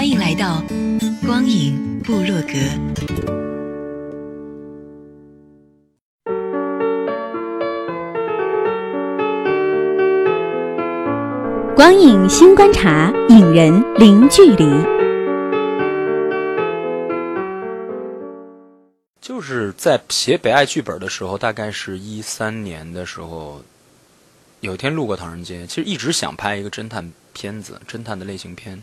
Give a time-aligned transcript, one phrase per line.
[0.00, 0.64] 欢迎来到。
[1.26, 2.54] 光影部落格，
[11.76, 14.64] 光影新观察，影人零距离。
[19.20, 23.60] 就是在写北爱剧本的时候，大概是一三年的时候，
[24.60, 28.82] 有一天路过唐人街，其实一直想拍一个侦探片子，侦探的类型片。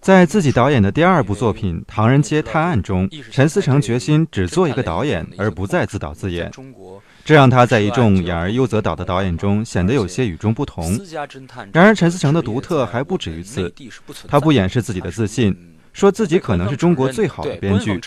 [0.00, 6.50] 在自己导演的第二部作品《唐人街探案》中，陈思诚决心只做一个导演，而不再自导自演。
[7.24, 10.98] 这让他在一众演而优则导的导演中显得有些与众不同。
[11.72, 13.72] 然而，陈思诚的独特还不止于此。
[14.28, 15.54] 他不掩饰自己的自信，
[15.92, 17.98] 说自己可能是中国最好的编剧；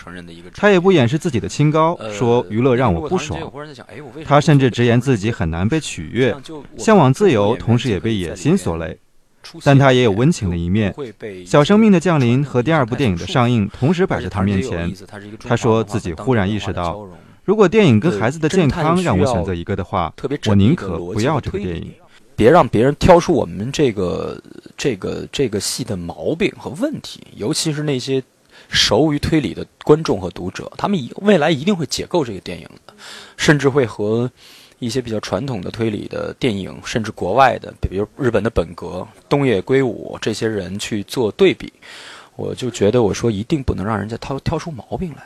[0.54, 3.40] 他也不掩饰自己的清高，说娱乐让我不爽。
[4.24, 6.34] 他甚至直言自己很难被取悦，
[6.78, 8.98] 向往自由，同时也被野心所累。
[9.64, 10.94] 但他也有温情的一面。
[11.46, 14.92] 小生命的降临和第二部电影的上映同时摆在他面前。
[15.40, 17.06] 他说自己忽然意识到，
[17.44, 20.12] 如果电影跟孩子的健康让我选择一个的话，
[20.46, 21.92] 我宁可不要这个电影。
[22.36, 24.42] 别让别人挑出我们这个
[24.76, 28.22] 这个这个戏的毛病和问题，尤其是那些
[28.68, 32.94] 熟于推理的观众和读者，他们未来一定会解构这个电影的，
[33.36, 34.30] 甚至会和。
[34.80, 41.72] 一些比较传统的推理的电影，甚至国外的，比如日本的本格、东野圭吾这些人去做对比，
[42.34, 45.22] 我就觉得我说一定不能让人家挑挑出毛病来。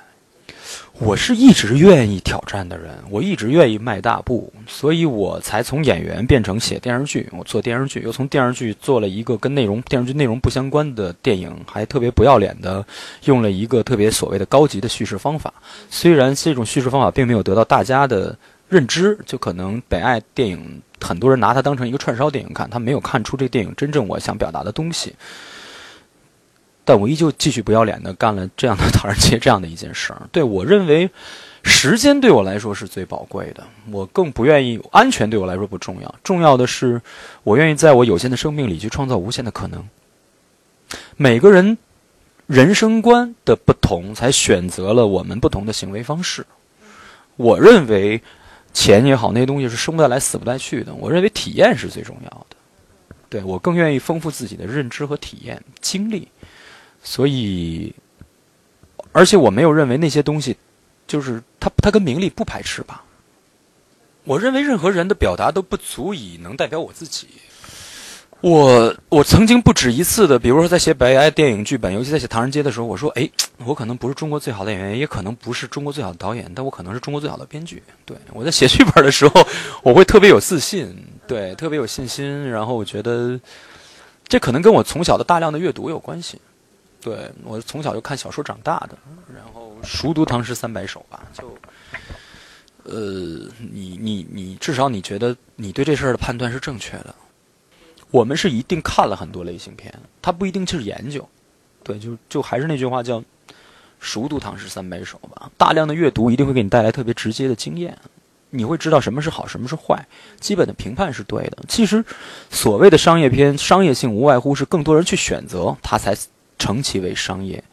[0.99, 7.29] 我是一直愿意挑战的人，我一直愿意迈大步，所以我才从演员变成写电视剧。
[7.33, 12.85] 我做电视剧，又从电视剧做了一个跟内容电视剧内容不相关的电影，还特别不要脸的
[13.25, 15.55] 用了一个特别所谓的高级的叙事方法。
[15.91, 18.37] 虽然这种叙事方法并没有得到大家的。
[18.75, 25.15] 认知就可能北爱电影，很多人拿它当成一个串烧电影看，他没有看出这电影真正我想表达的东西。
[26.85, 30.29] 但我依旧继续不要脸的干了这样的唐人街这样的一件事儿。
[30.33, 31.09] 对我认为，
[31.63, 33.63] 时间对我来说是最宝贵的，
[33.93, 37.01] 我更不愿意安全对我来说不重要，重要的是
[37.45, 39.89] 我愿意在我有限的生命里去创造无限的可能。
[41.17, 41.79] 每个人
[42.49, 46.45] 人生观的不同，才选择了我们不同的行为方式。
[47.37, 48.21] 我认为。
[48.75, 50.93] 钱也好，那些东西是生不带来、死不带去的。
[50.95, 52.57] 我认为体验是最重要的，
[53.31, 56.29] 对我更愿意丰富自己的认知和体验经历。
[57.03, 57.95] 所以，
[59.13, 60.57] 而且我没有认为那些东西，
[61.07, 63.05] 就是它它跟名利不排斥吧。
[64.25, 67.29] 我认为任何人的表达都不足以能代表我自己。
[68.45, 73.27] 我我曾经不止一次的，比如说在写白爱电影剧本，尤其在写《唐人街》的时候，我说：“哎，
[73.65, 79.47] 我可能不是中国最好的演员，也可能不是中国最好的导演，但我可能是中国最好的编剧。”对我在写剧本的时候，
[79.83, 80.95] 我会特别有自信，
[81.27, 82.51] 对，特别有信心。
[82.51, 83.41] 然后我觉得，
[84.29, 86.39] 这可能跟我从小的大量的阅读有关系。
[87.01, 88.99] 对我从小就看小说长大的，
[89.35, 91.23] 然后熟读唐诗三百首吧。
[91.33, 91.57] 就，
[92.83, 97.15] 呃，你你你，至少你觉得你对这事儿的判断是正确的。
[98.15, 99.93] 我们是一定看了很多类型片，
[100.23, 101.29] 它不一定就是研究，
[101.83, 103.21] 对，就就还是那句话叫
[103.99, 105.51] “熟读唐诗三百首”吧。
[105.59, 107.99] 大量的阅读一定会给你带来特别直接的经验，
[108.51, 110.07] 你会知道什么是好，什么是坏，
[110.39, 111.59] 基本的评判是对的。
[111.67, 112.05] 其实，
[112.51, 116.17] 所谓的商业片，商业性无外乎是更多人去选择它才
[116.57, 117.65] 成其为商业。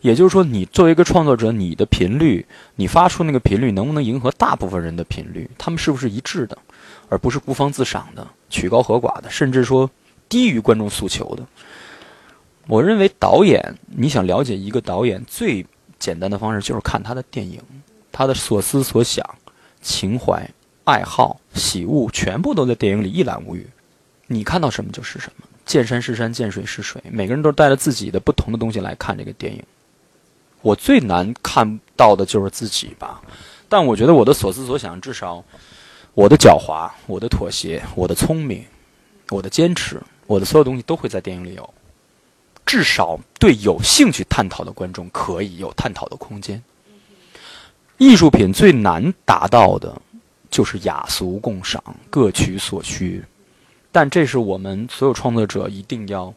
[0.00, 5.50] 也就是说，你作为一个创作者，你的频率，你发出那个频率能不能迎合大部分人的频率？
[5.58, 6.56] 他们是不是一致的？
[7.12, 9.90] 而不是孤芳自赏的、曲高和寡的，甚至说
[10.30, 11.46] 低于观众诉求的。
[12.66, 15.66] 我认为导演，你想了解一个导演最
[15.98, 17.60] 简单的方式，就是看他的电影，
[18.10, 19.22] 他的所思所想、
[19.82, 20.48] 情怀、
[20.84, 23.68] 爱好、喜恶，全部都在电影里一览无余。
[24.26, 26.98] 你看到什么就是什么，见山是山，见水是水。
[27.10, 29.62] 每个人都带着自己的不同的东西来看这个电影。
[30.62, 33.20] 我最难看到的就是自己吧，
[33.68, 35.44] 但我觉得我的所思所想，至少。
[36.14, 38.64] 我的狡猾，我的妥协，我的聪明，
[39.30, 41.74] 我的坚持，我的所有东西都会在电影里有。
[42.66, 46.62] 至少对有兴趣探讨的观众可以有探讨的空间。
[47.96, 50.00] 艺术品最难达到的，
[50.50, 53.24] 就是雅俗共赏，各取所需。
[53.90, 56.32] 但这是我们所有创作者一定要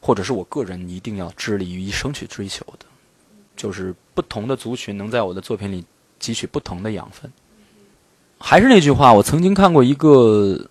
[0.00, 2.86] 或者是我个人一定要致力于一生去追求的，
[3.56, 5.84] 就是不同的族群能在我的作品里
[6.20, 7.30] 汲取不同的养分。
[8.42, 10.66] 还是那句话，我曾经看过一个，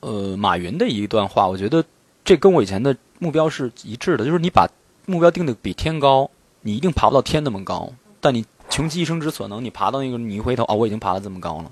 [0.00, 1.84] 呃，马云的一段话，我觉得
[2.24, 4.66] 这跟我以前的目标是一致的，就是你把
[5.06, 6.28] 目标定的比天高，
[6.62, 11.70] 你一定爬不到天那么高，但你穷其一生之所能，你爬到那个，你一回头啊，我已经爬了这么高了。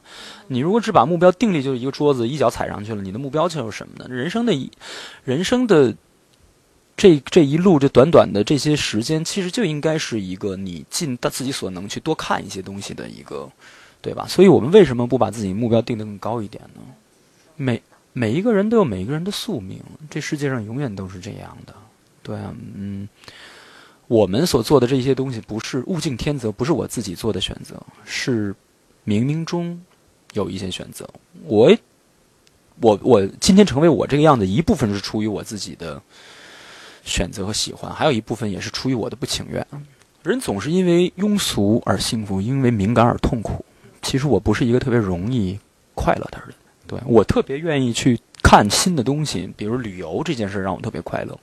[0.49, 4.07] 你如果只把目标定立就是一个桌子，一脚踩上去了，你的目标就是什么呢？
[4.15, 4.71] 人生的，
[5.25, 5.95] 人生的
[6.95, 13.51] 这这一路这短短的这些时间，其实就应该是一个你尽自己所能去多看一些东西的一个。
[14.06, 14.25] 对吧？
[14.29, 16.81] 所以我们为什么不把自己目标定得更高一点呢？
[17.56, 17.82] 每
[18.12, 21.75] 每一个人都有每一个人的宿命，这世界上永远都是这样的。
[22.23, 23.08] 对啊，嗯，
[24.06, 28.55] 我们所做的这些东西不是物竞天择，不是我自己做的选择，是
[29.05, 29.82] 冥冥中
[30.35, 31.05] 有一些选择。
[31.43, 31.76] 我
[32.81, 36.00] 我我今天成为我这个样子，一部分是出于我自己的
[37.03, 39.67] 选择和喜欢，还有一部分也是出于我的不情愿。
[40.23, 43.64] 人总是因为庸俗而幸福，因为敏感而痛苦。
[44.06, 45.58] 其实我不是一个特别容易
[45.93, 46.55] 快乐的人，
[46.87, 51.37] 对我特别愿意去看新的东西，比如旅游这件事让我特别快乐。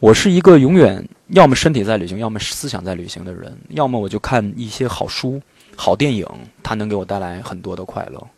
[0.00, 5.40] 我是一个永远要么身体在旅行，要么思想在旅行的人，要么我就看一些好书、
[5.74, 6.28] 好电影，
[6.62, 8.28] 它能给我带来很多的快乐。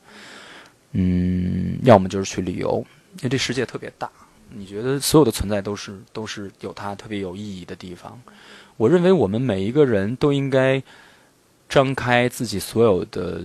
[0.93, 2.87] 嗯，要么就是去旅游，
[3.17, 4.09] 因为这世界特别大，
[4.49, 8.17] 你觉得所有的存在都是都是有它特别有意义的地方。
[8.77, 10.81] 我认为我们每一个人都应该。
[11.69, 13.45] 张开自己所有的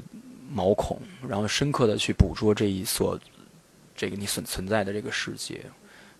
[0.54, 3.20] 毛孔，然后深刻的去捕捉这一所
[3.96, 5.66] 这个你存存在的这个世界，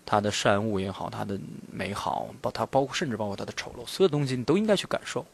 [0.04, 1.38] 它的善恶也好，它的
[1.70, 5.24] 美好，包它包括甚至包括它的丑陋，所有东西你都应该去感受。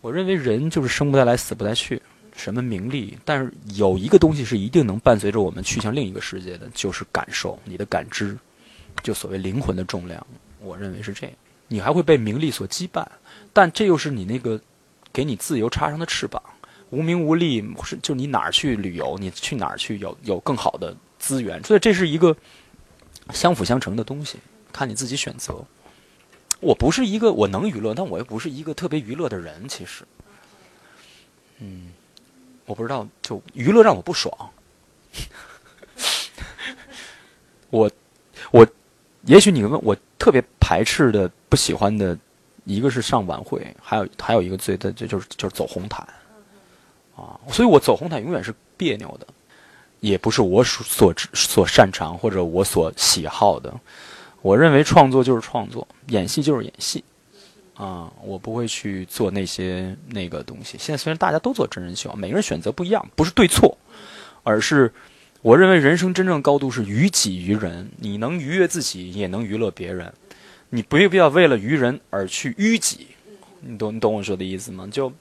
[0.00, 2.00] 我认为人就是生不带来，死不带去，
[2.36, 8.36] 什么名利，但是有一个东西是一定能伴随着我们去向另一个世界的，就是感受，你的感知，
[9.02, 10.26] 就所谓灵魂的重量。
[10.60, 11.34] 我认为是这样，
[11.68, 13.06] 你还会被名利所羁绊，
[13.52, 14.60] 但这又是你那个。
[15.14, 16.42] 给你自由插上的翅膀，
[16.90, 22.36] 无名无利是就你哪儿去旅游，你去哪儿去有有更好的资源，所以这是一个
[23.30, 24.38] 相辅相成的东西，
[24.72, 25.64] 看你自己选择。
[26.58, 30.04] 我不是一个我能娱乐，但我又不是一个特别娱乐的人，其实，
[31.60, 31.92] 嗯，
[32.66, 34.36] 我不知道，就娱乐让我不爽。
[37.70, 37.88] 我
[38.50, 38.66] 我
[39.26, 42.18] 也许你问我特别排斥的、不喜欢的。
[42.64, 46.06] 一个是上晚会，还有还有一个最的就就是就是走红毯，
[47.14, 49.26] 啊，所以我走红毯永远是别扭的，
[50.00, 53.72] 也不是我所所擅长或者我所喜好的。
[54.40, 57.02] 我认为创作就是创作，演戏就是演戏，
[57.74, 60.76] 啊，我不会去做那些那个东西。
[60.78, 63.76] 现在虽然大家都做真人秀，每个人选择不一样，不是对错，
[64.42, 64.92] 而是
[65.40, 70.12] 我认为人生真正高度是于己于人，你能愉悦自己，也能娱乐别人。
[70.70, 73.08] 你不必要为了愚人而去淤己，
[73.60, 74.88] 你懂你懂我说的意思吗？
[74.90, 75.12] 就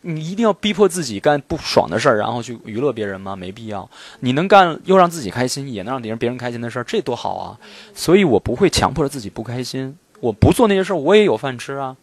[0.00, 3.36] 你一定要逼迫自己干不爽的事儿，然后去娱乐别人吗？
[3.36, 3.88] 没必要。
[4.20, 7.58] 你能干又让自己开心，也能让别人别人开心的事儿，这多好啊！
[7.94, 9.96] 所以我不会强迫着自己不开心。
[10.20, 11.96] 我不做那些事儿，我也有饭吃啊。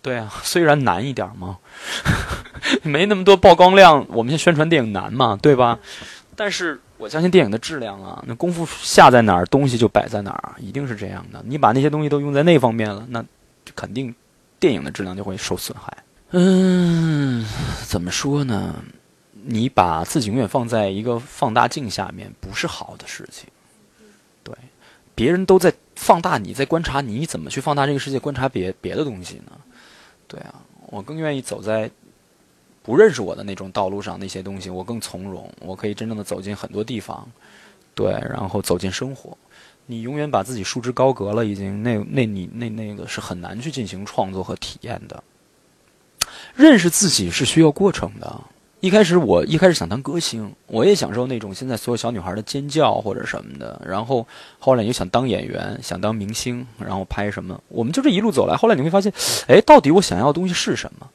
[0.00, 1.58] 对啊，虽然难一点嘛，
[2.82, 5.78] 没那么多曝光量，我们现在宣传电影难嘛，对吧？
[6.34, 6.80] 但是。
[7.02, 11.42] 我相信电影的质量啊，那功夫下在哪儿，东西就摆在哪儿，一定是这样的。
[11.44, 13.24] 你把那些东西都用在那方面了，那
[13.74, 14.14] 肯定
[14.60, 15.96] 电影的质量就会受损害。
[16.30, 17.44] 嗯，
[17.88, 18.76] 怎么说呢？
[19.32, 23.48] 你把自己永远放在一个放大镜下面，不是好的事情。
[24.44, 24.54] 对，
[25.16, 29.50] 别人都在放大你，在观察你，怎么去放大这个世界，观察别别的东西呢？
[30.28, 30.54] 对啊，
[30.86, 31.90] 我更愿意走在。
[32.82, 37.28] 不认识我的那种道路上那些东西，我更从容，我可以真正的走进很多地方，
[37.94, 39.36] 对，然后走进生活。
[39.86, 45.22] 你永远把自己束之高阁了，已经那那你那那个是很难去进行创作和体验的。
[46.54, 48.40] 认识自己是需要过程的。
[48.82, 53.80] 一开始我一开始想当歌星，我也享受那种现在所有小女孩的尖叫或者什么的。
[53.86, 54.26] 然后
[54.58, 57.62] 后来又想当演员，想当明星，然后拍什么。
[57.68, 59.12] 我们就这一路走来，后来你会发现，
[59.46, 61.08] 哎，到底我想要的东西是什么？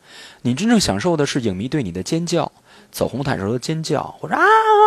[0.43, 2.49] 你真正享受的是影迷对你的尖叫，
[2.89, 4.41] 走红毯时候的尖叫，或者啊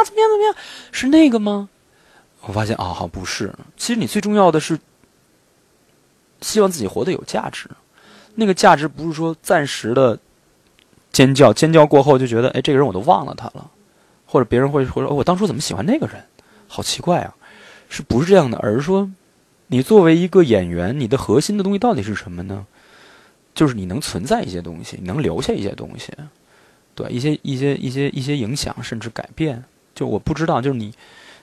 [0.06, 0.54] 怎么样怎么样，
[0.90, 1.68] 是那个吗？
[2.40, 3.52] 我发现啊，好不是。
[3.76, 4.78] 其实你最重要的是，
[6.40, 7.68] 希望自己活得有价值。
[8.36, 10.18] 那个价值不是说暂时的。
[11.12, 13.70] 尖叫，尖叫过后就觉得，哎，这个人我都忘了他了，
[14.26, 16.22] 或者别人会会说，我当初怎么喜欢那个人，
[16.68, 17.34] 好奇怪啊，
[17.88, 18.58] 是不是这样的？
[18.58, 19.10] 而是说，
[19.66, 22.66] 你作为一个演员，你的核心的东西到底是什么呢？
[23.52, 26.12] 就是你能存在一些东西，你能留下一些东西，
[26.94, 29.62] 对，一些一些一些一些影响，甚至改变。
[29.92, 30.94] 就我不知道，就是你，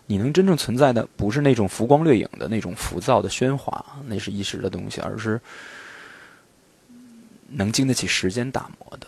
[0.05, 5.39] 你能真正存在的不是那种浮光掠影的那种浮躁的喧哗，那是一时的东西，而是
[7.49, 9.07] 能经得起时间打磨的。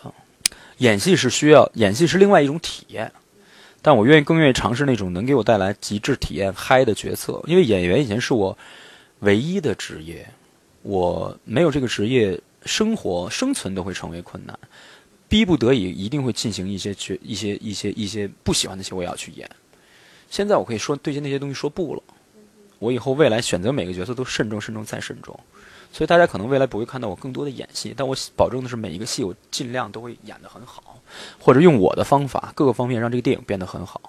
[0.80, 3.12] 演戏是需要，演戏是另外一种体验，
[3.82, 8.56] 但我愿意更愿意尝试那种能给我带来极致体验嗨的角色，因为演员以前是我
[9.20, 10.26] 唯一的职业，
[10.82, 14.58] 我没有这个职业，生活生存都会成为困难。
[15.28, 19.48] 逼不得已，一定会进行一些角、一些、一些、一些不喜欢的戏，我也要去演。
[20.30, 22.02] 现在我可以说对那些东西说不了。
[22.78, 25.38] 我以后未来选择每个角色都慎重、慎重再慎重。
[25.92, 30.98] 所以大家可能未来不会看到我更多的演戏，但我保证的是每一个戏我尽量都会演得很好，
[31.38, 34.00] 或者用我的方法各个方面让这个电影变得很好。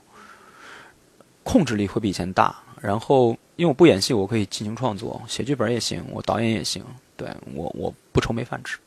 [1.44, 2.56] 控制力会比以前大。
[2.82, 6.84] 然后因为我不演戏，我可以进行创作，写剧本也行，我导演也行。
[7.16, 8.78] 对我，我不愁没饭吃，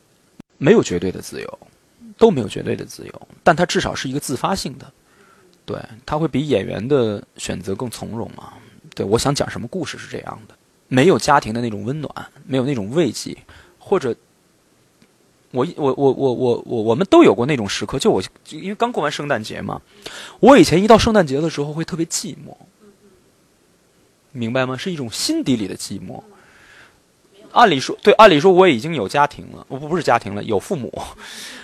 [0.57, 1.59] 没有绝对的自由。
[2.17, 4.89] 都没有绝对的自由，但它至少是一个自发性的，
[5.65, 8.53] 对，它会比演员的选择更从容嘛？
[8.95, 10.55] 对，我想讲什么故事是这样的，
[10.87, 12.13] 没有家庭的那种温暖，
[12.45, 13.35] 没有那种慰藉，
[13.79, 14.15] 或者，
[15.51, 19.81] 我我我我我我我们都有过那种时刻，就我因为刚过完圣诞节嘛，
[20.39, 22.55] 我以前一到圣诞节的时候会特别寂寞，
[24.31, 24.77] 明白吗？
[24.77, 26.21] 是一种心底里的寂寞。
[27.51, 30.91] 按理说，对，按理说我已经有家庭了，我不不是家庭了，有父母。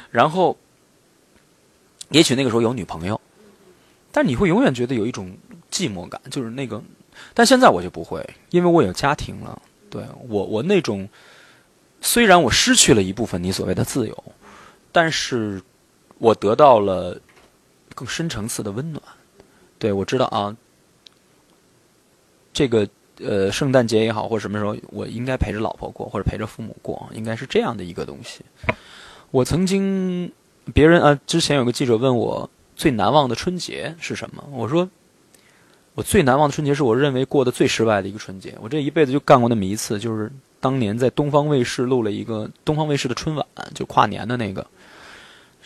[0.09, 0.57] 然后，
[2.09, 3.21] 也许那个时候有女朋友，
[4.11, 5.37] 但你会永远觉得有一种
[5.69, 6.81] 寂寞感，就是那个。
[7.33, 9.61] 但现在我就不会，因为我有家庭了。
[9.89, 11.07] 对我，我那种
[11.99, 14.23] 虽然我失去了一部分你所谓的自由，
[14.91, 15.61] 但是
[16.17, 17.19] 我得到了
[17.93, 19.03] 更深层次的温暖。
[19.77, 20.55] 对我知道啊，
[22.53, 22.87] 这个
[23.19, 28.45] 呃，圣诞节也好，或者什么时候，我应该陪着老婆过，或者陪着父母过，应该是这样的一个东西。
[29.29, 30.31] 我曾经，
[30.73, 34.43] 别人啊，之前有个记者问我最难忘的春节是什么？
[34.51, 34.89] 我说，
[35.93, 38.55] 我最难忘的春节是我认为过得最失败的一个春节。
[38.61, 44.65] 我这一辈子就干过那么一次，就是当年在东方卫视录了一个东方卫视的春晚，就跨年的那个，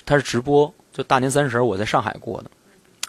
[0.05, 2.49] 它是直播，就大年三十我在上海过的。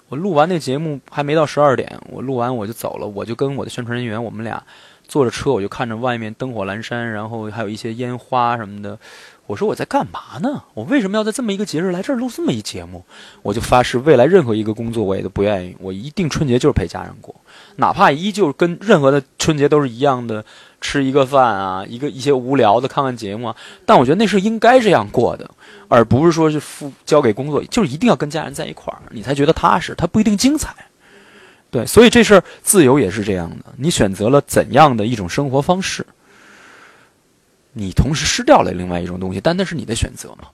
[0.08, 4.62] 我录完那节目还没到十二点，我录完我就走了，我就跟我的宣传人员，我们俩
[5.08, 8.98] 坐着车，我就看着外面灯火阑珊，然后还有一些烟花什么的。
[9.46, 10.64] 我说我在干嘛呢？
[10.74, 13.04] 我为什么要在这么一个节日来这儿录这么一节目？
[13.42, 15.76] 我就发誓，未来任何一个工作我也都不愿意。
[15.80, 17.34] 我一定春节就是陪家人过，
[17.76, 20.44] 哪怕依旧跟任何的春节都是一样的，
[20.80, 23.56] 吃一个饭啊，一个一些无聊的看看节目啊。
[23.84, 25.48] 但我觉得那是应该这样过的，
[25.88, 29.94] 而不是说是付交给工作，就是一定要跟家人在一块儿，你才觉得踏实。
[29.96, 30.74] 它不一定精彩，
[31.70, 33.66] 对，所以这事儿自由也是这样的。
[33.76, 36.04] 你选择了怎样的一种生活方式？
[37.78, 40.48] 你同时失掉了另外一种东西，但那是你的选择嘛？